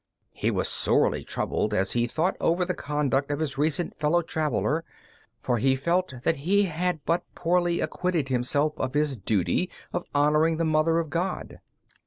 He 0.33 0.49
was 0.49 0.67
sorely 0.67 1.23
troubled 1.23 1.75
as 1.75 1.91
he 1.91 2.07
thought 2.07 2.35
over 2.39 2.65
the 2.65 2.73
conduct 2.73 3.29
of 3.29 3.37
his 3.39 3.59
recent 3.59 3.93
fellow 3.93 4.23
traveler, 4.23 4.83
and 5.47 5.79
felt 5.79 6.15
that 6.23 6.37
he 6.37 6.63
had 6.63 7.05
but 7.05 7.21
poorly 7.35 7.81
acquitted 7.81 8.27
himself 8.27 8.73
of 8.79 8.95
his 8.95 9.15
duty 9.15 9.69
of 9.93 10.07
honoring 10.15 10.57
the 10.57 10.65
Mother 10.65 10.97
of 10.97 11.11
God. 11.11 11.59